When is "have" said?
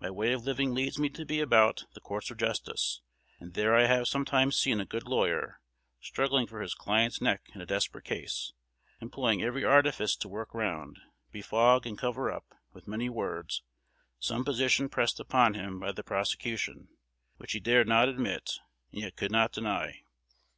3.84-4.08